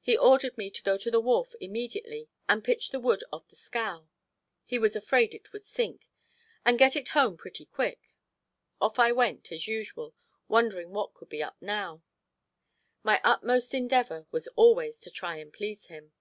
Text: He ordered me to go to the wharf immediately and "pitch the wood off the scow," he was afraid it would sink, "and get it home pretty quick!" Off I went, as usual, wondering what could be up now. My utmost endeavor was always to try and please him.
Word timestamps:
He 0.00 0.16
ordered 0.16 0.56
me 0.56 0.70
to 0.70 0.82
go 0.82 0.96
to 0.96 1.10
the 1.10 1.20
wharf 1.20 1.54
immediately 1.60 2.30
and 2.48 2.64
"pitch 2.64 2.92
the 2.92 2.98
wood 2.98 3.22
off 3.30 3.46
the 3.48 3.56
scow," 3.56 4.08
he 4.64 4.78
was 4.78 4.96
afraid 4.96 5.34
it 5.34 5.52
would 5.52 5.66
sink, 5.66 6.08
"and 6.64 6.78
get 6.78 6.96
it 6.96 7.08
home 7.08 7.36
pretty 7.36 7.66
quick!" 7.66 8.14
Off 8.80 8.98
I 8.98 9.12
went, 9.12 9.52
as 9.52 9.68
usual, 9.68 10.14
wondering 10.48 10.92
what 10.92 11.12
could 11.12 11.28
be 11.28 11.42
up 11.42 11.60
now. 11.60 12.02
My 13.02 13.20
utmost 13.22 13.74
endeavor 13.74 14.26
was 14.30 14.48
always 14.56 14.98
to 15.00 15.10
try 15.10 15.36
and 15.36 15.52
please 15.52 15.88
him. 15.88 16.14